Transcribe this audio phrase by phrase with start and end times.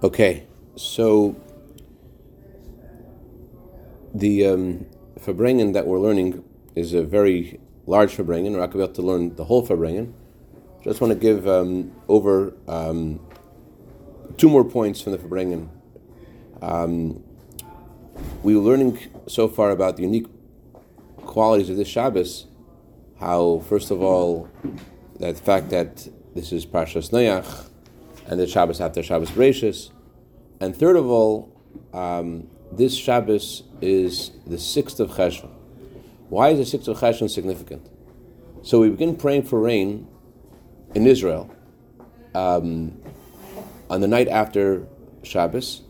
[0.00, 0.46] Okay,
[0.76, 1.34] so
[4.14, 4.86] the um,
[5.18, 6.44] Farbrengen that we're learning
[6.76, 8.52] is a very large Farbrengen.
[8.52, 10.12] We're not going to be able to learn the whole Farbrengen.
[10.84, 13.18] Just want to give um, over um,
[14.36, 15.68] two more points from the Farbrengen.
[16.62, 17.24] Um,
[18.44, 20.28] we were learning so far about the unique
[21.16, 22.46] qualities of this Shabbos.
[23.18, 24.48] How, first of all,
[25.18, 27.67] that fact that this is Parshas Noach,
[28.28, 29.90] and the Shabbos after Shabbos Bereshis.
[30.60, 31.56] And third of all,
[31.92, 35.50] um, this Shabbos is the sixth of Cheshvan.
[36.28, 37.88] Why is the sixth of Cheshvan significant?
[38.62, 40.06] So we begin praying for rain
[40.94, 41.50] in Israel
[42.34, 43.00] um,
[43.88, 44.86] on the night after
[45.22, 45.82] Shabbos,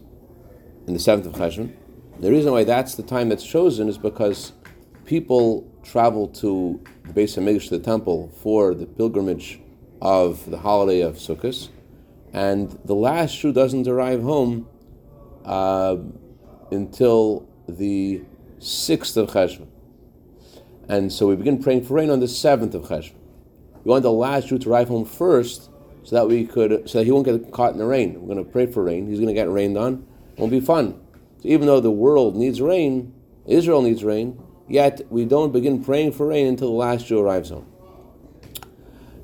[0.86, 1.74] in the seventh of Cheshvan.
[2.20, 4.52] The reason why that's the time that's chosen is because
[5.06, 9.60] people travel to the Beis HaMikdash, the temple, for the pilgrimage
[10.00, 11.68] of the holiday of Sukkot
[12.32, 14.68] and the last shoe doesn't arrive home
[15.44, 15.96] uh,
[16.70, 18.22] until the
[18.58, 19.68] sixth of Cheshvan.
[20.88, 23.14] And so we begin praying for rain on the seventh of Cheshvan.
[23.84, 25.70] We want the last shoe to arrive home first,
[26.04, 28.20] so that we could, so that he won't get caught in the rain.
[28.20, 29.06] We're going to pray for rain.
[29.06, 30.06] He's going to get rained on.
[30.32, 30.98] It won't be fun.
[31.42, 33.12] So even though the world needs rain,
[33.46, 37.50] Israel needs rain, yet we don't begin praying for rain until the last Jew arrives
[37.50, 37.66] home.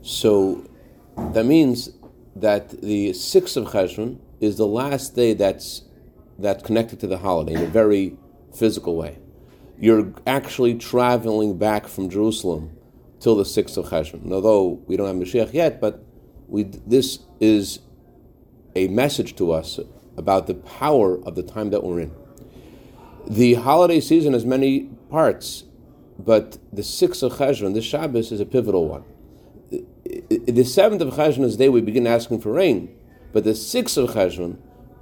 [0.02, 0.68] So
[1.32, 1.90] that means
[2.36, 5.82] that the sixth of Cheshvan is the last day that's
[6.38, 8.16] that's connected to the holiday in a very
[8.52, 9.18] physical way.
[9.78, 12.76] You're actually traveling back from Jerusalem
[13.20, 14.32] till the sixth of Cheshvan.
[14.32, 16.04] Although we don't have Mashiach yet, but
[16.48, 17.80] we this is
[18.74, 19.78] a message to us
[20.16, 22.12] about the power of the time that we're in.
[23.26, 25.64] The holiday season has many parts,
[26.18, 29.04] but the sixth of Cheshvan, this Shabbos, is a pivotal one
[30.38, 32.94] the seventh of Cheshvan is the day we begin asking for rain,
[33.32, 34.58] but the sixth of Cheshvan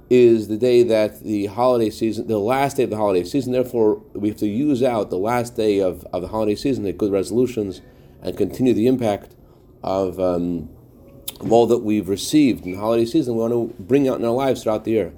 [0.09, 3.51] is the day that the holiday season, the last day of the holiday season.
[3.53, 6.97] Therefore, we have to use out the last day of, of the holiday season, make
[6.97, 7.81] good resolutions,
[8.21, 9.35] and continue the impact
[9.81, 10.69] of, um,
[11.39, 13.35] of all that we've received in the holiday season.
[13.35, 15.13] We want to bring out in our lives throughout the year.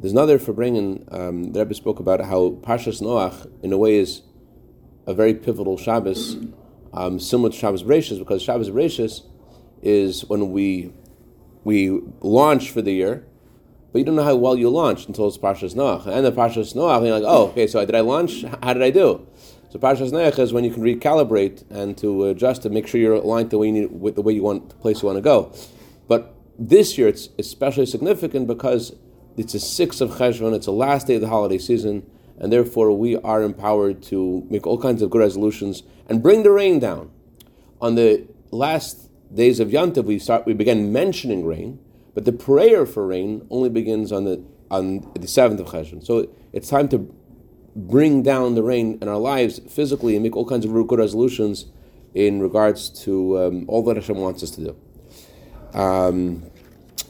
[0.00, 1.12] There's another Farbrengen.
[1.12, 4.22] Um, the Rebbe spoke about how Parshas Noach, in a way, is
[5.06, 6.36] a very pivotal Shabbos
[6.94, 9.22] um, similar to Shabbos Bereshis, because Shabbos Bereshis
[9.82, 10.92] is when we
[11.64, 13.26] we launch for the year,
[13.92, 16.06] but you don't know how well you launched until it's Parshas Noach.
[16.06, 18.44] And the Parshas Noach, and you're like, oh, okay, so did I launch?
[18.62, 19.26] How did I do?
[19.70, 23.14] So Parshas Noach is when you can recalibrate and to adjust to make sure you're
[23.14, 25.22] aligned the way you need, with the way you want, the place you want to
[25.22, 25.52] go.
[26.06, 28.94] But this year it's especially significant because
[29.36, 32.08] it's a sixth of Cheshvan, it's the last day of the holiday season,
[32.38, 36.50] and therefore we are empowered to make all kinds of good resolutions and bring the
[36.50, 37.10] rain down.
[37.80, 41.78] On the last days of Yantav, we start we began mentioning rain,
[42.14, 46.04] but the prayer for rain only begins on the on the seventh of Cheshvan.
[46.04, 47.14] So it's time to
[47.76, 51.66] bring down the rain in our lives physically and make all kinds of good resolutions
[52.14, 55.78] in regards to um, all that Hashem wants us to do.
[55.78, 56.44] Um,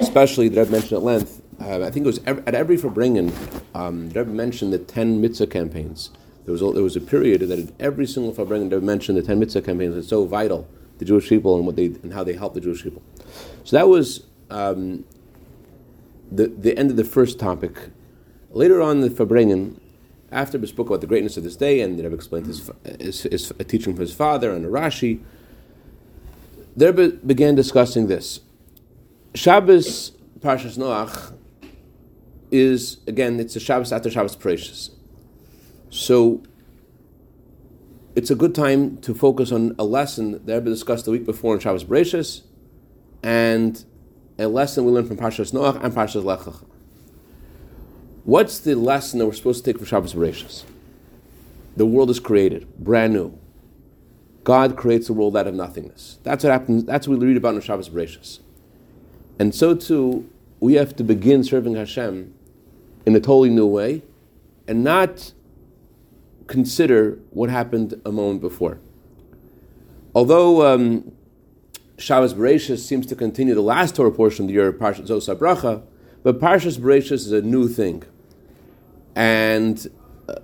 [0.01, 1.43] especially that I've mentioned at length.
[1.60, 3.32] Uh, I think it was at every Farbrengen,
[3.75, 6.10] um, Rebbe mentioned the ten mitzvah campaigns
[6.44, 9.22] there was a, there was a period that in every single Farbrengen they mentioned the
[9.22, 9.97] ten mitzvah campaigns.
[9.97, 12.82] It's so vital the Jewish people and what they and how they help the Jewish
[12.82, 13.03] people.
[13.65, 15.04] So that was um,
[16.31, 17.78] the the end of the first topic.
[18.50, 19.81] Later on, the Farbrengen,
[20.31, 23.22] after we spoke about the greatness of this day and the Rebbe explained his, his,
[23.22, 25.21] his, teaching from his father and Rashi,
[26.76, 28.41] the Rebbe began discussing this.
[29.34, 31.32] Shabbos Parshas Noach
[32.54, 34.91] is again it's a Shabbos after Shabbos Bereshis.
[35.91, 36.42] So
[38.15, 41.54] it's a good time to focus on a lesson that Rebbe discussed the week before
[41.54, 42.42] in Shabbos Bereshis,
[43.25, 43.84] and
[44.38, 46.65] a lesson we learned from Parshas Noach and Parshas Lech Lecha.
[48.22, 50.62] What's the lesson that we're supposed to take from Shabbos Bereshis?
[51.76, 53.36] The world is created, brand new.
[54.44, 56.19] God creates the world out of nothingness.
[56.22, 56.84] That's what happens.
[56.84, 58.38] That's what we read about in Shabbos Bereshis.
[59.41, 62.34] And so too, we have to begin serving Hashem
[63.06, 64.03] in a totally new way,
[64.66, 65.33] and not
[66.47, 68.78] consider what happened a moment before.
[70.15, 71.12] Although um,
[71.98, 72.34] Shabbos
[72.84, 75.83] seems to continue the last Torah portion of the year, Parshas Zos Bracha,
[76.22, 78.03] but Parshas Bereshis is a new thing,
[79.15, 79.86] and
[80.28, 80.34] uh,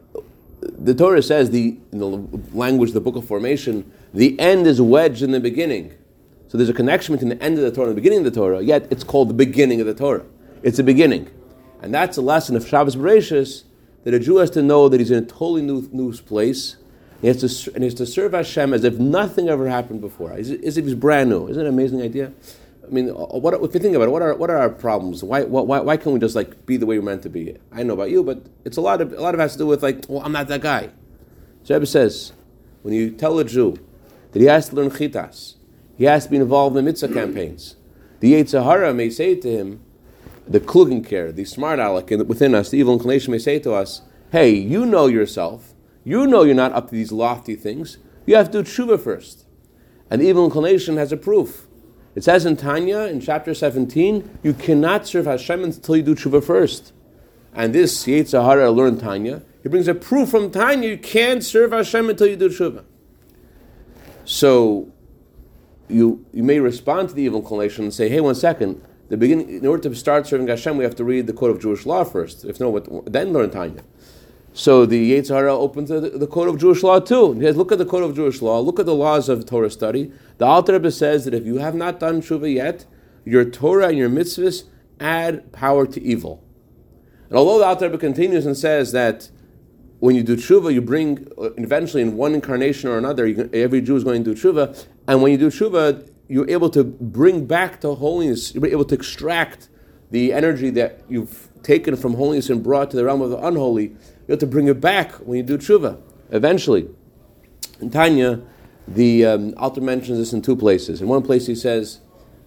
[0.61, 2.09] the Torah says the in the
[2.53, 5.95] language, the Book of Formation, the end is wedged in the beginning.
[6.49, 8.39] So there's a connection between the end of the Torah and the beginning of the
[8.41, 8.61] Torah.
[8.61, 10.25] Yet it's called the beginning of the Torah.
[10.65, 11.31] It's a beginning,
[11.83, 13.65] and that's a lesson of Shabbos Bereshis
[14.05, 16.77] that a Jew has to know that he's in a totally new, new place.
[17.21, 20.33] He has to, and he has to serve Hashem as if nothing ever happened before,
[20.33, 21.49] as, if he's brand new.
[21.49, 22.33] Isn't it an amazing idea?
[22.83, 25.23] I mean, uh, what if you think about it, what are what are our problems?
[25.23, 27.57] Why why why can't we just like be the way we're meant to be?
[27.71, 29.59] I know about you, but it's a lot of a lot of it has to
[29.59, 30.91] do with like, well, I'm not that guy.
[31.69, 32.33] Rebbe says,
[32.83, 33.79] when you tell a Jew
[34.33, 35.55] that he has to learn chitas,
[35.97, 37.77] he has to be involved in mitzvah campaigns.
[38.21, 39.85] The Yetzer Hara may say to him,
[40.51, 44.03] the Klugenker, the smart aleck within us, the evil inclination may say to us,
[44.33, 45.75] hey, you know yourself,
[46.05, 49.47] you know you're not up to these lofty things, you have to do tshuva first.
[50.11, 51.69] And the evil inclination has a proof.
[52.17, 56.43] It says in Tanya, in chapter 17, you cannot serve Hashem until you do tshuva
[56.43, 56.93] first.
[57.55, 59.43] And this Yetzer Hara learned Tanya.
[59.63, 62.85] He brings a proof from Tanya you can't serve Hashem until you do tshuva.
[64.25, 64.93] So
[65.89, 69.51] you, you may respond to the evil inclination and say, hey, one second, the beginning,
[69.51, 72.05] in order to start serving Hashem, we have to read the code of Jewish law
[72.05, 72.45] first.
[72.45, 73.83] If not, what, then learn Tanya.
[74.53, 77.33] So the Yetzer Hara opens the, the, code of Jewish law too.
[77.35, 79.71] He says, look at the code of Jewish law, look at the laws of Torah
[79.71, 80.13] study.
[80.39, 82.87] The Alter Rebbe says that if you have not done tshuva yet,
[83.25, 84.65] your Torah and your mitzvahs
[85.01, 86.45] add power to evil.
[87.29, 89.29] And although the Alter Rebbe continues and says that
[89.99, 93.33] when you do tshuva, you bring uh, eventually in one incarnation or another.
[93.35, 96.71] Can, every Jew is going to do tshuva, and when you do tshuva, you're able
[96.71, 98.55] to bring back to holiness.
[98.55, 99.69] You're able to extract
[100.13, 103.87] the energy that you've taken from holiness and brought to the realm of the unholy.
[103.87, 103.97] You
[104.29, 106.01] have to bring it back when you do tshuva.
[106.31, 106.89] Eventually,
[107.81, 108.43] in Tanya,
[108.87, 111.03] the um, Alter mentions this in two places.
[111.03, 111.99] In one place, he says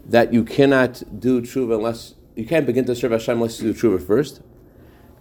[0.06, 3.77] that you cannot do tshuva unless you can't begin to serve Hashem unless you do
[3.77, 4.41] tshuva first.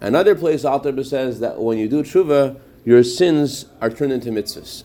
[0.00, 4.84] Another place, Alter says that when you do tshuva, your sins are turned into mitzvahs.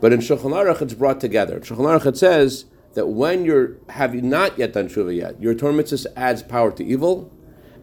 [0.00, 1.60] But in Shulchan Aruch, it's brought together.
[1.60, 6.06] Shulchan Aruch, says that when you're have not yet done tshuva yet, your Torah mitzvahs
[6.16, 7.32] adds power to evil,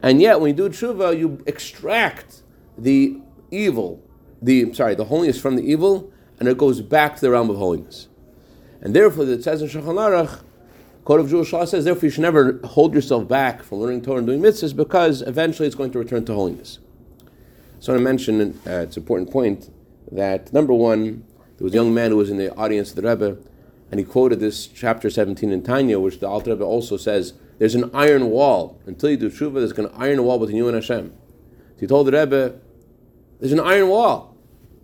[0.02, 2.44] and yet when you do tshuva, you extract
[2.78, 3.19] the
[3.50, 4.02] evil,
[4.42, 7.58] the sorry, the holiness from the evil, and it goes back to the realm of
[7.58, 8.08] holiness.
[8.81, 10.42] And therefore, it says in Shulchan Aruch
[11.04, 14.19] Code of Jewish Law says, therefore, you should never hold yourself back from learning Torah
[14.19, 16.78] and doing mitzvahs because eventually it's going to return to holiness.
[17.80, 19.72] So I want to mention, uh, it's an important point,
[20.12, 21.24] that number one,
[21.62, 23.38] there was a young man who was in the audience of the Rebbe,
[23.92, 27.75] and he quoted this chapter 17 in Tanya, which the Alter Rebbe also says, there's
[27.75, 28.81] an iron wall.
[28.88, 31.13] Until you do tshuva, there's an iron wall between you and Hashem.
[31.75, 32.56] So he told the Rebbe,
[33.40, 34.36] there's an iron wall.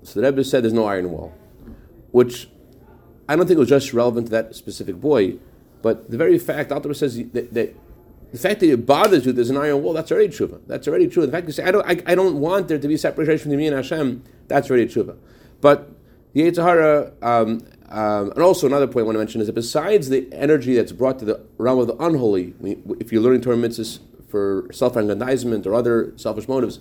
[0.04, 1.34] So the Rebbe said there's no iron wall,
[2.12, 2.48] which
[3.28, 5.38] I don't think was just relevant to that specific boy,
[5.82, 7.76] but the very fact, Alter says that, that,
[8.32, 10.62] the fact that it bothers you, there's an iron wall, that's already tshuva.
[10.68, 11.26] That's already true.
[11.26, 13.58] The fact you say, I don't, I, I don't want there to be separation between
[13.58, 15.18] me and Hashem, that's already tshuva.
[15.60, 15.97] But
[16.38, 19.54] the Yetzer Hara, um, um, and also another point I want to mention is that
[19.54, 22.54] besides the energy that's brought to the realm of the unholy,
[23.00, 24.00] if you're learning Torah mitzvahs
[24.30, 26.80] for self-aggrandizement or other selfish motives,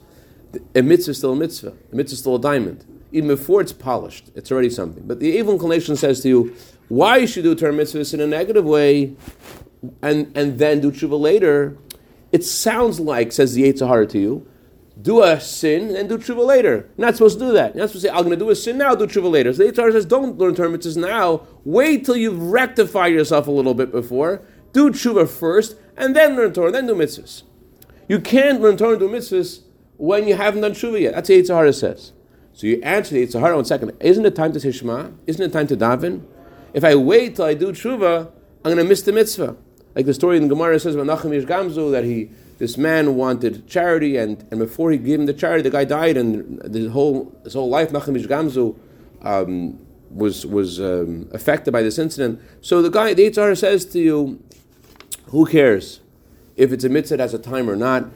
[0.74, 1.74] a mitzvah is still a mitzvah.
[1.90, 2.84] A mitzvah is still a diamond.
[3.12, 5.06] Even before it's polished, it's already something.
[5.06, 6.56] But the evil inclination says to you,
[6.88, 9.16] why you should do Torah mitzvahs in a negative way
[10.02, 11.78] and, and then do tshuva later,
[12.30, 14.46] it sounds like, says the Yetzer Hara to you,
[15.00, 16.88] do a sin and do tshuva later.
[16.96, 17.74] You're not supposed to do that.
[17.74, 19.52] You're not supposed to say, I'm going to do a sin now, do tshuva later.
[19.52, 21.46] So the Yetzer Hara says, don't learn Torah mitzvahs now.
[21.64, 24.42] Wait till you've rectified yourself a little bit before.
[24.72, 27.42] Do tshuva first, and then learn Torah, then do mitzvahs.
[28.08, 29.62] You can't learn Torah and do mitzvahs
[29.96, 31.14] when you haven't done tshuva yet.
[31.14, 32.12] That's what Yetzer Hara says.
[32.52, 33.92] So you answer the Yetzer Hara one second.
[34.00, 35.10] Isn't it time to say Shema?
[35.26, 36.24] Isn't it time to daven?
[36.72, 38.30] If I wait till I do tshuva,
[38.64, 39.56] I'm going to miss the mitzvah.
[39.94, 44.16] Like the story in Gemara says about Nachum Gamzu that he this man wanted charity
[44.16, 47.54] and, and before he gave him the charity, the guy died and the whole his
[47.54, 48.76] whole life Nachum Ish Gamzu
[49.22, 49.78] um,
[50.10, 52.40] was was um, affected by this incident.
[52.60, 54.42] So the guy, the HR says to you,
[55.26, 56.00] who cares
[56.56, 58.06] if it's a mitzvah has a time or not?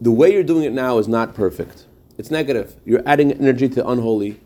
[0.00, 1.86] The way you're doing it now is not perfect.
[2.18, 2.76] It's negative.
[2.84, 4.40] You're adding energy to unholy.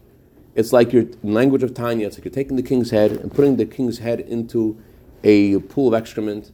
[0.54, 3.32] It's like you're, in language of Tanya, it's like you're taking the king's head and
[3.32, 4.78] putting the king's head into
[5.24, 6.52] a pool of excrement.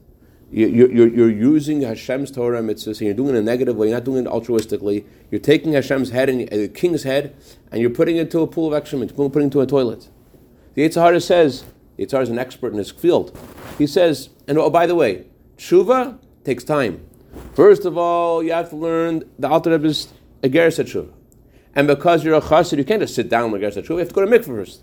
[0.50, 3.88] You're, you're, you're using Hashem's Torah mitzvahs and you're doing it in a negative way,
[3.88, 5.04] you're not doing it altruistically.
[5.30, 7.36] You're taking Hashem's head and uh, the king's head
[7.70, 10.08] and you're putting it into a pool of excrement, you're putting it into a toilet.
[10.74, 11.64] The Yetzer Hara says,
[11.98, 13.36] Yetzer Hara is an expert in his field.
[13.76, 15.26] He says, and oh, by the way,
[15.58, 17.04] tshuva takes time.
[17.54, 20.08] First of all, you have to learn the Alter Rebbe's
[20.42, 21.12] Egeres tshuva.
[21.74, 24.08] And because you're a chassid, you can't just sit down with like Gersa You have
[24.08, 24.82] to go to mikveh first.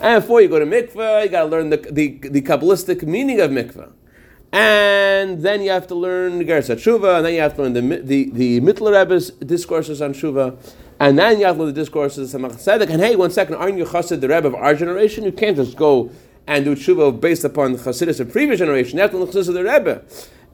[0.00, 3.40] And before you go to mikveh, you got to learn the, the, the Kabbalistic meaning
[3.40, 3.90] of mikveh.
[4.52, 7.80] And then you have to learn Gersa Tshuva, and then you have to learn the,
[8.02, 10.58] the, the Mittler Rebbe's discourses on Tshuva,
[10.98, 12.90] and then you have to learn the discourses of Tzedek.
[12.90, 15.24] And hey, one second, aren't you Chassid, the Rebbe of our generation?
[15.24, 16.10] You can't just go
[16.48, 18.96] and do Tshuva based upon the Chassidus of previous generation.
[18.98, 20.02] You have to learn the Chassidus of the Rebbe.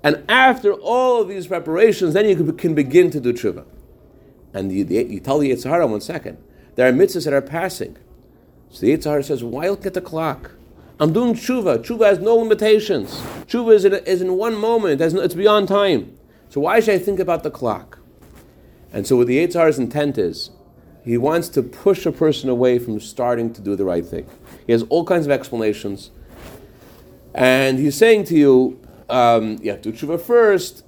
[0.02, 3.64] And after all of these preparations, then you can begin to do Tshuva.
[4.52, 6.38] And you, you tell the Yetzer Hara one second,
[6.74, 7.96] there are mitzvahs that are passing.
[8.68, 10.52] So the Yetzer Hara says, why look at the clock?
[10.98, 11.78] I'm doing tshuva.
[11.78, 13.20] Tshuva has no limitations.
[13.46, 15.00] Tshuva is in, is in one moment.
[15.00, 16.16] It's beyond time.
[16.48, 17.98] So why should I think about the clock?
[18.92, 20.50] And so what the Yetzer intent is,
[21.04, 24.26] he wants to push a person away from starting to do the right thing.
[24.66, 26.10] He has all kinds of explanations.
[27.34, 30.82] And he's saying to you, um, you have to do tshuva first,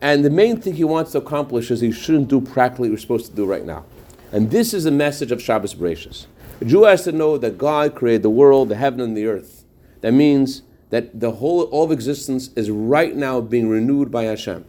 [0.00, 2.98] and the main thing he wants to accomplish is he shouldn't do practically what you're
[2.98, 3.84] supposed to do right now.
[4.32, 6.26] And this is the message of Shabbos Bereshis.
[6.62, 9.64] A Jew has to know that God created the world, the heaven and the earth.
[10.00, 14.64] That means that the whole all of existence is right now being renewed by Hashem.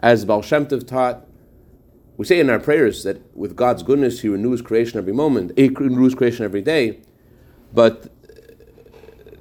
[0.00, 1.26] As Baal Shem Tov taught,
[2.16, 5.68] we say in our prayers that with God's goodness, He renews creation every moment, He
[5.68, 7.00] renews creation every day.
[7.70, 8.04] But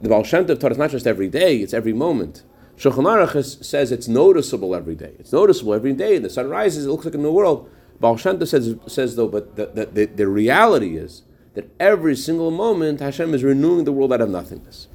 [0.02, 2.44] the Baal Shem Tov taught us not just every day, it's every moment.
[2.76, 5.14] Shulchan Aruch says it's noticeable every day.
[5.18, 6.18] It's noticeable every day.
[6.18, 7.70] The sun rises, it looks like a new world.
[8.02, 11.22] Baal Shem Tov says, says though, but the, the, the reality is
[11.56, 14.88] that every single moment Hashem is renewing the world out of nothingness.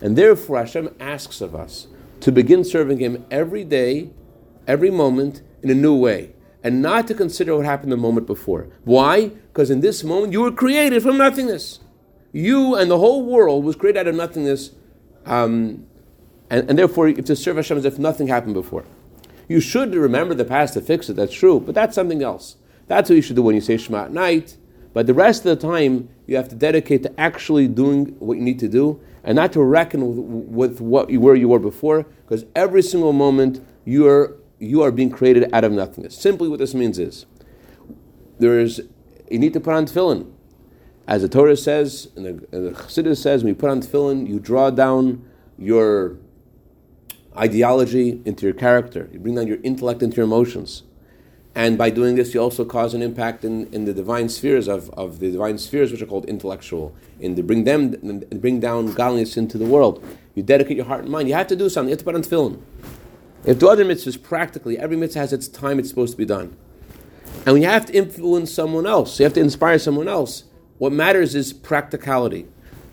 [0.00, 1.88] And therefore Hashem asks of us
[2.20, 4.10] to begin serving Him every day,
[4.66, 6.32] every moment, in a new way.
[6.62, 8.68] And not to consider what happened the moment before.
[8.84, 9.28] Why?
[9.28, 11.80] Because in this moment you were created from nothingness.
[12.32, 14.72] You and the whole world was created out of nothingness.
[15.24, 15.86] Um,
[16.50, 18.84] and, and therefore, have to serve Hashem as if nothing happened before.
[19.48, 22.56] You should remember the past to fix it, that's true, but that's something else.
[22.88, 24.56] That's what you should do when you say Shema at night.
[24.96, 28.42] But the rest of the time, you have to dedicate to actually doing what you
[28.42, 32.04] need to do and not to reckon with, with what you, where you were before,
[32.22, 36.16] because every single moment you are, you are being created out of nothingness.
[36.16, 37.26] Simply what this means is
[38.38, 38.80] there is,
[39.30, 40.32] you need to put on tefillin.
[41.06, 44.26] As the Torah says, and the, and the Chassidus says, when you put on tefillin,
[44.26, 45.22] you draw down
[45.58, 46.16] your
[47.36, 49.10] ideology into your character.
[49.12, 50.84] You bring down your intellect into your emotions.
[51.56, 54.90] And by doing this, you also cause an impact in, in the divine spheres of,
[54.90, 57.92] of the divine spheres, which are called intellectual, and to bring them
[58.30, 60.04] bring down godliness into the world.
[60.34, 61.28] You dedicate your heart and mind.
[61.28, 61.88] You have to do something.
[61.88, 62.60] You have to put on tefillin.
[63.46, 66.54] If the other mitzvahs, practically, every mitzvah has its time it's supposed to be done.
[67.46, 70.44] And when you have to influence someone else, you have to inspire someone else,
[70.76, 72.46] what matters is practicality.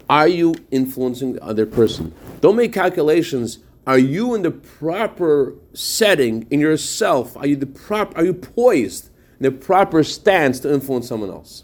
[0.09, 2.13] Are you influencing the other person?
[2.39, 7.35] Don't make calculations are you in the proper setting in yourself?
[7.35, 9.09] Are you the prop, Are you poised
[9.39, 11.63] in the proper stance to influence someone else?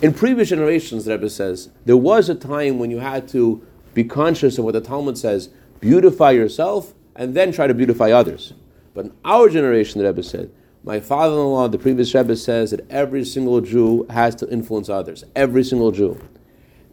[0.00, 4.58] In previous generations, Rebbe says there was a time when you had to be conscious
[4.58, 8.54] of what the Talmud says: beautify yourself and then try to beautify others.
[8.92, 10.50] But in our generation, the Rebbe said,
[10.82, 15.24] my father-in-law, the previous Rebbe says that every single Jew has to influence others.
[15.34, 16.20] Every single Jew.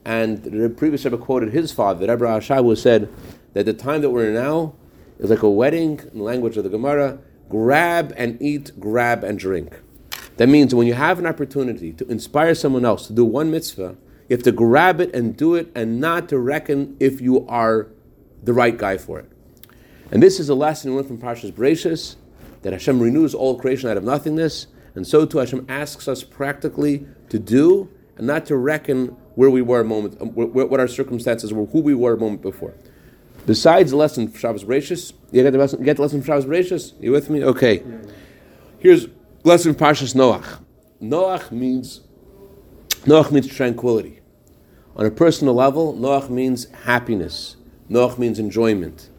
[0.05, 3.09] And the previous Rebbe quoted his father, the Rebbe Rashab said
[3.53, 4.75] that the time that we're in now
[5.19, 9.37] is like a wedding, in the language of the Gemara, grab and eat, grab and
[9.37, 9.79] drink.
[10.37, 13.95] That means when you have an opportunity to inspire someone else to do one mitzvah,
[14.27, 17.89] you have to grab it and do it and not to reckon if you are
[18.41, 19.29] the right guy for it.
[20.09, 22.15] And this is a lesson we learn from Parshas Bereshis,
[22.61, 27.05] that Hashem renews all creation out of nothingness, and so too Hashem asks us practically
[27.29, 31.65] to do and not to reckon where we were a moment, what our circumstances were,
[31.65, 32.73] who we were a moment before.
[33.45, 36.45] Besides the lesson of Shabbos Bereshis, you get the lesson, get the lesson from Shabbos
[36.45, 36.93] Bereshis?
[37.01, 37.43] You with me?
[37.43, 37.83] Okay.
[38.79, 39.07] Here's
[39.43, 40.59] lesson from Parshas Noach.
[41.01, 42.01] Noach means
[43.05, 44.19] Noach means tranquility.
[44.95, 47.55] On a personal level, Noach means happiness.
[47.89, 49.09] Noach means enjoyment.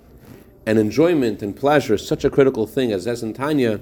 [0.64, 3.80] And enjoyment and pleasure is such a critical thing, as says in Tanya,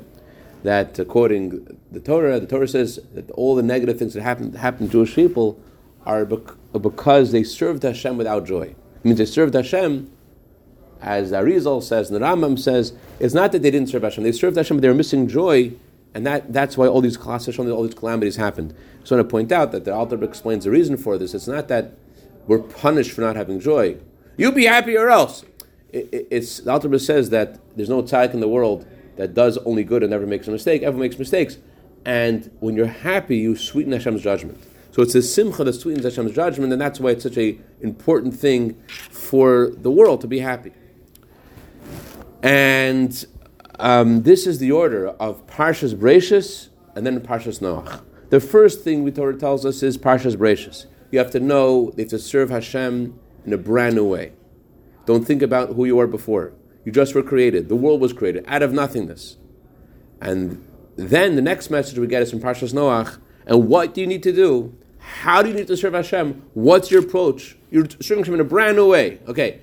[0.63, 4.87] that according the Torah, the Torah says that all the negative things that happen, happen
[4.87, 5.61] to Jewish people
[6.07, 8.63] are because they served Hashem without joy.
[8.63, 10.11] It means they served Hashem
[11.01, 14.25] as Arizal says, and the Rambam says, it's not that they didn't serve Hashem.
[14.25, 15.73] They served Hashem, but they were missing joy,
[16.15, 18.75] and that, that's why all these all these calamities happened.
[19.05, 21.35] So I want to point out that the Alter explains the reason for this.
[21.35, 21.93] It's not that
[22.47, 23.97] we're punished for not having joy.
[24.37, 25.45] You be happy or else.
[25.91, 29.59] It, it, it's the Alter says that there's no tzaddik in the world that does
[29.59, 30.83] only good and never makes a mistake.
[30.83, 31.59] Everyone makes mistakes,
[32.05, 34.59] and when you're happy, you sweeten Hashem's judgment.
[34.93, 38.35] So it's a simcha that sweetens Hashem's judgment, and that's why it's such an important
[38.35, 38.75] thing
[39.11, 40.73] for the world to be happy.
[42.43, 43.25] And
[43.79, 48.03] um, this is the order of Parshas Bereshis and then Parshas Noach.
[48.31, 50.87] The first thing we Torah tells us is Parshas Bereshis.
[51.11, 54.33] You have to know, you have to serve Hashem in a brand new way.
[55.07, 56.53] Don't think about who you were before.
[56.85, 57.69] You just were created.
[57.69, 59.37] The world was created out of nothingness.
[60.21, 60.65] And
[60.97, 63.19] then the next message we get is from Parshas Noach.
[63.47, 64.77] And what do you need to do?
[64.99, 66.43] How do you need to serve Hashem?
[66.55, 67.57] What's your approach?
[67.71, 69.19] You're serving Hashem in a brand new way.
[69.27, 69.61] Okay,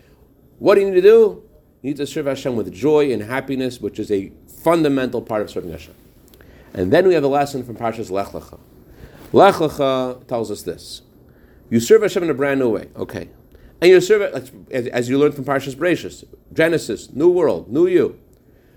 [0.60, 1.43] what do you need to do?
[1.88, 4.29] Need to serve Hashem with joy and happiness, which is a
[4.62, 5.96] fundamental part of serving Hashem.
[6.74, 8.60] And then we have a lesson from Parshas Lech Lecha.
[9.32, 11.03] Lech Lecha tells us this.
[11.70, 12.89] You serve Hashem in a brand new way.
[12.98, 13.29] Okay.
[13.79, 14.22] And you serve
[14.70, 18.20] as, as you learned from Parshas Bereshis, Genesis, new world, new you.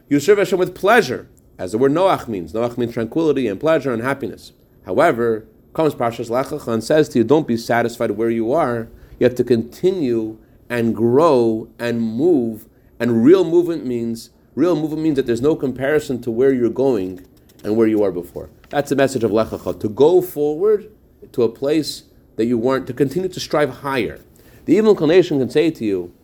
[0.08, 2.52] You serve Hashem with pleasure, as the word Noach means.
[2.52, 4.52] Noach means tranquility and pleasure and happiness.
[4.86, 8.88] However, comes Parshas Lech Lecha and says to you, don't be satisfied where you are.
[9.18, 10.38] You have to continue
[10.68, 12.68] and grow and move.
[13.00, 17.26] And real movement means real movement means that there's no comparison to where you're going
[17.64, 18.50] and where you are before.
[18.68, 20.90] That's the message of Lech Lecha, to go forward
[21.32, 22.04] to a place
[22.36, 24.20] that you weren't, to continue to strive higher.
[24.66, 26.14] The evil inclination can say to you,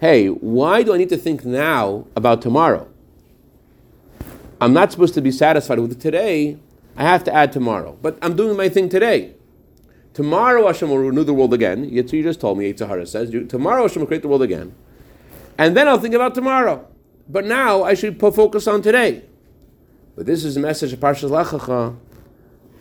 [0.00, 2.88] hey, why do I need to think now about tomorrow?
[4.60, 6.58] I'm not supposed to be satisfied with today.
[6.96, 7.98] I have to add tomorrow.
[8.00, 9.34] But I'm doing my thing today.
[10.14, 11.84] Tomorrow Hashem will renew the world again.
[11.84, 13.30] Yet you just told me, Yetzer Hara says.
[13.48, 14.74] Tomorrow Hashem will create the world again.
[15.58, 16.86] And then I'll think about tomorrow.
[17.28, 19.24] But now I should put focus on today.
[20.14, 21.96] But this is a message of Parshas Lech Lecha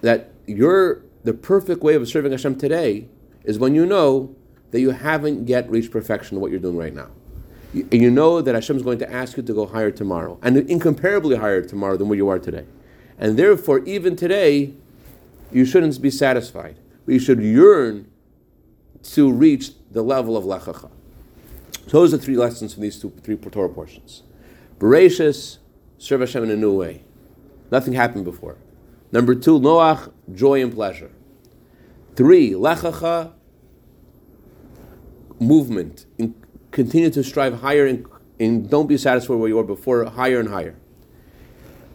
[0.02, 3.08] that you're the perfect way of serving Hashem today
[3.44, 4.36] is when you know
[4.72, 7.08] that you haven't yet reached perfection in what you're doing right now.
[7.74, 10.58] And you know that Hashem is going to ask you to go higher tomorrow, and
[10.58, 12.66] incomparably higher tomorrow than where you are today.
[13.18, 14.74] And therefore, even today,
[15.52, 16.78] you shouldn't be satisfied.
[17.06, 18.10] We should yearn
[19.04, 20.90] to reach the level of Lech Lecha.
[21.88, 24.24] So those are three lessons from these two, three Torah portions.
[24.80, 25.60] Bereshis,
[25.98, 27.04] serve Hashem in a new way.
[27.72, 28.58] Nothing happened before.
[29.12, 31.12] Number two, Noach, joy and pleasure.
[32.16, 33.34] Three, Lech Lecha,
[35.40, 36.06] movement.
[36.18, 36.36] In,
[36.72, 38.06] continue to strive higher and,
[38.40, 40.76] and, don't be satisfied where you were before, higher and higher.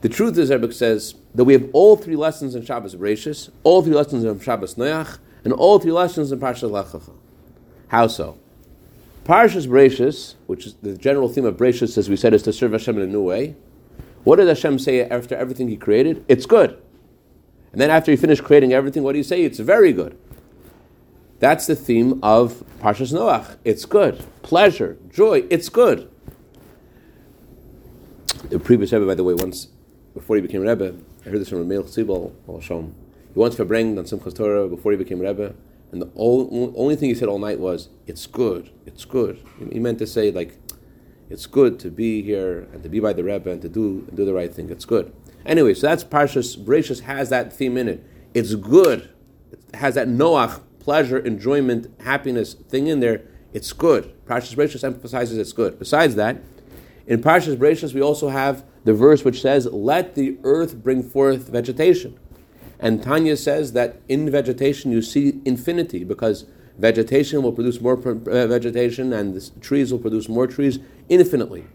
[0.00, 3.82] The truth is, Rebbe says that we have all three lessons in Shabbos Bereshis, all
[3.82, 7.12] three lessons in Shabbos Noach, and all three lessons in Parshas Lech Lecha.
[7.88, 8.39] How so?
[9.24, 12.72] Parshas Bereshis, which is the general theme of Bereshis, as we said, is to serve
[12.72, 13.56] Hashem in a new way.
[14.24, 16.24] What did Hashem say after everything He created?
[16.28, 16.80] It's good.
[17.72, 19.42] And then after He finished creating everything, what do you say?
[19.42, 20.18] It's very good.
[21.38, 23.56] That's the theme of Parshas Noach.
[23.64, 24.24] It's good.
[24.42, 26.10] Pleasure, joy, it's good.
[28.48, 29.68] The previous Rebbe, by the way, once,
[30.12, 32.32] before he became Rebbe, I heard this from Ramil Tzibel.
[33.32, 35.54] He once verbringed on Simchas Torah before he became Rebbe,
[35.92, 39.42] and the only, only thing he said all night was, it's good, it's good.
[39.72, 40.56] He meant to say, like,
[41.28, 44.16] it's good to be here and to be by the Rebbe and to do, and
[44.16, 44.70] do the right thing.
[44.70, 45.12] It's good.
[45.46, 48.04] Anyway, so that's Parshas, Bereshis has that theme in it.
[48.34, 49.10] It's good.
[49.52, 53.22] It has that Noach pleasure, enjoyment, happiness thing in there,
[53.52, 54.12] it's good.
[54.26, 55.78] Parshas Bereshis emphasizes it's good.
[55.78, 56.42] Besides that,
[57.06, 61.48] in Parshas Bereshis we also have the verse which says, "Let the earth bring forth
[61.48, 62.18] vegetation."
[62.80, 66.46] And Tanya says that in vegetation you see infinity because
[66.78, 70.78] vegetation will produce more uh, vegetation and trees will produce more trees
[71.10, 71.66] infinitely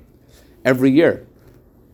[0.66, 1.28] every year.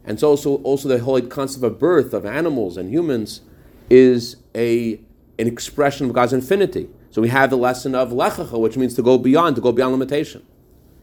[0.06, 3.41] And so also, also the whole concept of birth of animals and humans
[3.89, 4.93] is a,
[5.38, 6.89] an expression of God's infinity.
[7.12, 9.74] So we have the lesson of Lech Lecha, which means to go beyond, to go
[9.74, 10.45] beyond limitation.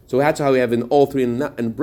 [0.06, 1.74] So that's how we have in all three in, in.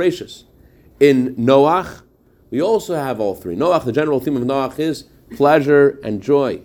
[1.00, 2.02] In Noach,
[2.50, 3.56] we also have all three.
[3.56, 5.04] Noach, the general theme of Noach is
[5.36, 6.62] pleasure and joy.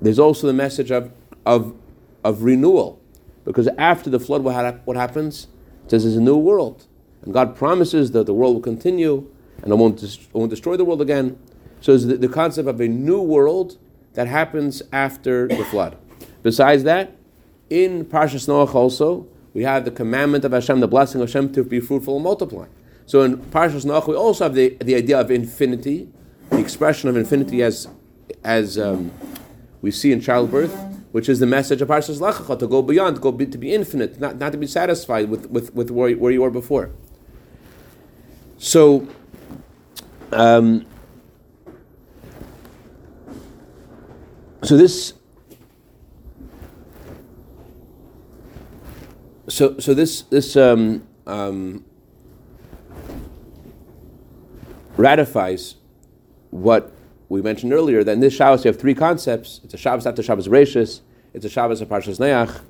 [0.00, 1.12] There's also the message of,
[1.44, 1.74] of,
[2.24, 3.00] of renewal.
[3.44, 5.48] Because after the flood, what, happens?
[5.84, 6.86] It says there's a new world.
[7.22, 9.28] And God promises that the world will continue
[9.62, 11.38] and I won't, won't destroy the world again.
[11.80, 13.78] So it's the, the concept of a new world
[14.14, 15.96] that happens after the flood.
[16.42, 17.16] Besides that,
[17.70, 21.64] in Parshas Noach also, we have the commandment of Hashem, the blessing of Hashem to
[21.64, 22.66] be fruitful and multiply.
[23.06, 26.08] So in Parshas Noach, we also have the, the idea of infinity,
[26.50, 27.88] the expression of infinity as,
[28.44, 29.10] as um,
[29.82, 30.74] we see in childbirth,
[31.12, 33.58] which is the message of Parshas Lech Lecha, to go beyond, to, go be, to
[33.58, 36.90] be infinite, not, not to be satisfied with, with, with where, where you were before.
[38.58, 39.06] So,
[40.32, 40.84] um,
[44.62, 45.14] so this
[49.48, 51.84] so so this this um, um,
[54.96, 55.76] ratifies
[56.50, 56.92] what
[57.28, 58.02] we mentioned earlier.
[58.04, 59.60] That in this Shabbos you have three concepts.
[59.64, 61.00] It's a Shabbos after Shabbos Rashis,
[61.34, 62.62] it's a Shabbos of Parshas Noach,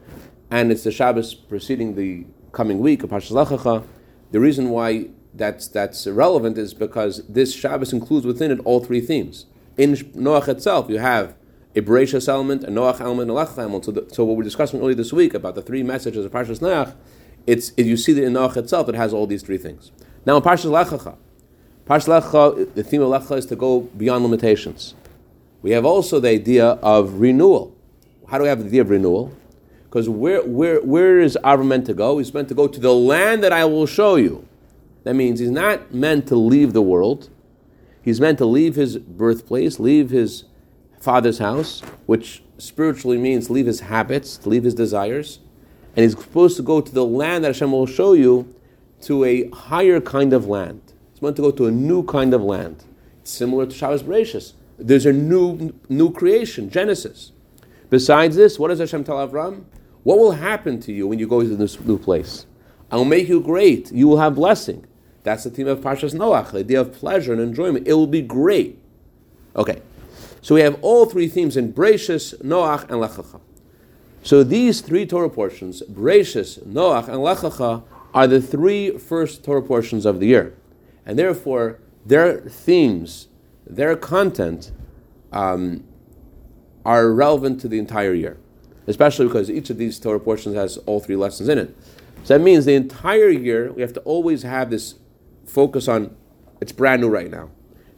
[0.50, 3.84] and it's the Shabbos preceding the coming week of Parshas Lech Lecha.
[4.32, 9.00] The reason why that's that's relevant is because this Shabbos includes within it all three
[9.00, 9.46] themes.
[9.76, 11.36] In Noach itself, you have
[11.76, 13.84] a Bereshis element, a Noach element, and a Lech element.
[13.84, 16.58] So, the, so what we're discussing earlier this week about the three messages of Parshas
[16.58, 16.94] Noach,
[17.46, 19.92] it's if you see that in Noach itself, it has all these three things.
[20.26, 21.16] Now in Parshas Lech Lecha,
[21.88, 24.94] Parshas Lech Lecha, the theme of Lech Lecha is to go beyond limitations.
[25.62, 27.74] We have also the idea of renewal.
[28.28, 29.34] How do we have the idea of renewal?
[29.84, 32.18] Because where, where, where is Avram meant to go?
[32.18, 34.46] He's meant to go to the land that I will show you.
[35.04, 37.30] That means he's not meant to leave the world.
[38.02, 40.44] He's meant to leave his birthplace, leave his
[41.00, 45.38] father's house, which spiritually means leave his habits, leave his desires,
[45.96, 48.54] and he's supposed to go to the land that Hashem will show you
[49.02, 50.87] to a higher kind of land.
[51.18, 52.84] He's meant to go to a new kind of land.
[53.22, 54.52] It's similar to Shabbos Bereshis.
[54.78, 57.32] There's a new new creation, Genesis.
[57.90, 59.64] Besides this, what does Hashem tell Avram?
[60.04, 62.46] What will happen to you when you go to this new place?
[62.92, 63.90] I will make you great.
[63.90, 64.86] You will have blessing.
[65.24, 67.88] That's the theme of Parshas Noach, the idea of pleasure and enjoyment.
[67.88, 68.78] It will be great.
[69.56, 69.82] Okay,
[70.40, 73.40] so we have all three themes in Bereshis, Noach, and Lech Lecha.
[74.22, 77.82] So these three Torah portions, Bereshis, Noach, and Lech Lecha,
[78.14, 80.54] are the three first Torah portions of the year.
[81.08, 83.28] And therefore, their themes,
[83.66, 84.70] their content,
[85.32, 85.82] um,
[86.84, 88.38] are relevant to the entire year,
[88.86, 91.76] especially because each of these Torah portions has all three lessons in it.
[92.24, 94.94] So that means the entire year we have to always have this
[95.46, 96.14] focus on
[96.60, 97.50] it's brand new right now,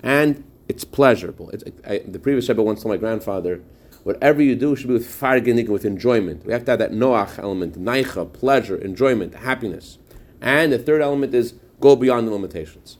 [0.02, 1.50] and it's pleasurable.
[1.50, 3.60] It's, I, the previous Rebbe once told my grandfather,
[4.04, 6.44] whatever you do should be with fargenig, with enjoyment.
[6.46, 9.98] We have to have that noach element, naicha, pleasure, enjoyment, happiness.
[10.40, 12.98] And the third element is go beyond the limitations.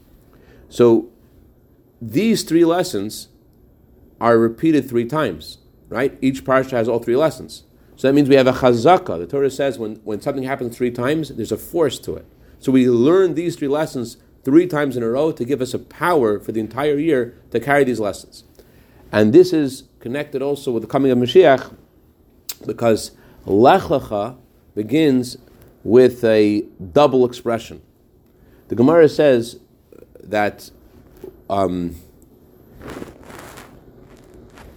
[0.69, 1.11] So
[2.01, 3.29] these three lessons
[4.21, 6.17] are repeated three times, right?
[6.21, 7.65] Each parsha has all three lessons.
[7.97, 9.19] So that means we have a chazaka.
[9.19, 12.27] The Torah says when, when something happens three times, there's a force to it.
[12.59, 15.79] So we learn these three lessons three times in a row to give us a
[15.79, 18.45] power for the entire year to carry these lessons.
[19.13, 21.75] And this is connected also with the coming of Mashiach
[22.67, 23.13] because
[23.45, 24.37] Lech Lecha
[24.75, 25.37] begins
[25.83, 26.63] with a
[26.93, 27.83] double expression.
[28.71, 29.59] The Gemara says
[30.23, 30.71] that
[31.49, 31.97] um,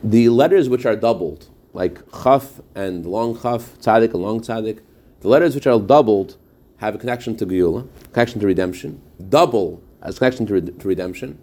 [0.04, 4.80] the letters which are doubled, like Chaf and long Chaf, Tzadik and long Tzadik,
[5.20, 6.38] the letters which are doubled
[6.78, 9.00] have a connection to Geula, connection to redemption.
[9.30, 11.38] Double as connection to, to redemption.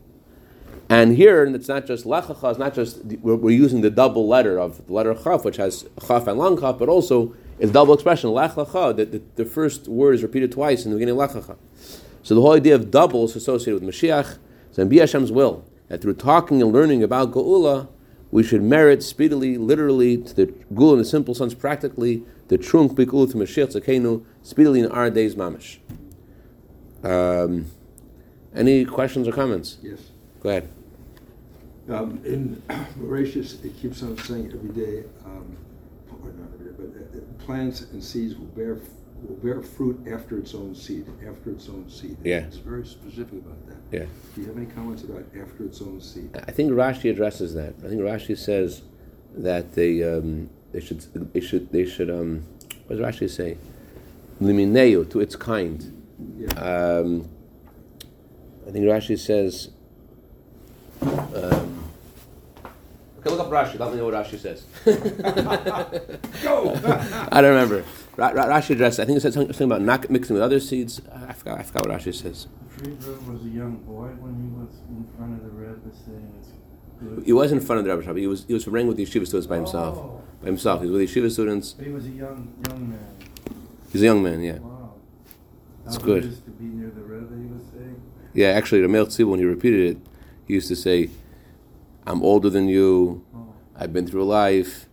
[0.88, 3.90] And here, and it's not just Lech Lecha, it's not just, we're, we're, using the
[3.90, 7.70] double letter of the letter chaf, which has chaf and long chaf, but also it's
[7.70, 11.12] double expression, Lech Lecha, that the, the, first word is repeated twice in the beginning
[11.12, 11.56] of Lech Lecha.
[12.30, 14.38] So the whole idea of double is associated with Mashiach.
[14.70, 17.88] So in Hashem's will, that through talking and learning about Geula,
[18.30, 22.92] we should merit speedily, literally, to the Geula in the simple sense, practically, the trunk
[22.92, 25.78] bikul to Mashiach Tzidkenu, speedily in our days mamish.
[27.02, 27.66] Um,
[28.54, 29.78] any questions or comments?
[29.82, 29.98] Yes.
[30.40, 30.68] Go ahead.
[31.88, 32.62] Um, in
[32.96, 35.56] Bereshis, it keeps on saying every day, um,
[36.22, 38.76] or not every day, but uh, plants and seeds will bear
[39.22, 42.16] will bear fruit after its own seed, after its own seed.
[42.24, 42.38] Yeah.
[42.38, 43.76] It's very specific about that.
[43.92, 44.06] Yeah.
[44.34, 46.30] Do you have any comments about after its own seed?
[46.46, 47.74] I think Rashi addresses that.
[47.84, 48.82] I think Rashi says
[49.36, 51.00] that they um, they should
[51.32, 52.44] they should they should um,
[52.86, 53.56] what does Rashi say?
[54.40, 56.04] Limineu to its kind.
[56.36, 56.48] Yeah.
[56.52, 57.28] Um,
[58.66, 59.70] I think Rashi says.
[61.02, 61.90] Um,
[63.18, 63.78] okay, look up Rashi.
[63.78, 64.64] Let me know what Rashi says.
[66.42, 66.74] Go.
[67.32, 67.84] I don't remember.
[68.20, 69.00] Ra- Ra- Rashi addressed.
[69.00, 71.00] I think it said something about not mixing with other seeds.
[71.10, 71.58] I forgot.
[71.58, 72.48] I forgot what Rashi says.
[72.68, 76.50] Friedberg was a young boy when he was in front of the Rebbe saying it's
[77.00, 77.24] good.
[77.24, 78.16] He was in front of the Rebbe Shop.
[78.16, 79.96] He was he was with the yeshiva students by himself.
[79.96, 80.82] Oh, By himself.
[80.82, 81.72] He was with the yeshiva students.
[81.72, 83.06] but he was a young young man.
[83.90, 84.42] He's a young man.
[84.42, 84.58] Yeah.
[84.58, 84.92] Wow.
[85.86, 86.24] It's How good.
[86.26, 88.02] Is to be near the Rebbe, he was saying.
[88.34, 88.48] Yeah.
[88.48, 89.98] Actually, the male tzibur, when he repeated it,
[90.46, 91.08] he used to say,
[92.06, 93.24] "I'm older than you.
[93.34, 93.54] Oh.
[93.76, 94.86] I've been through life.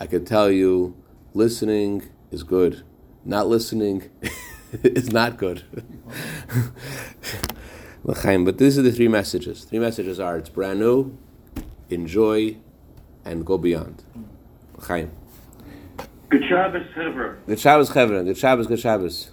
[0.00, 0.96] I can tell you,
[1.34, 2.82] listening is good.
[3.24, 4.10] Not listening
[4.82, 5.64] is not good."
[8.06, 9.64] But these are the three messages.
[9.64, 11.16] Three messages are: it's brand new,
[11.88, 12.58] enjoy,
[13.24, 14.04] and go beyond.
[14.76, 15.10] L'chaim.
[16.28, 17.36] Good Shabbos, Hebrew.
[17.46, 18.24] Good Shabbos, Chevron.
[18.24, 19.30] Good Shabbos, good Shabbos.